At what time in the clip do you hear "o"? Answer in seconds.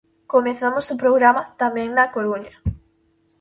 0.93-0.99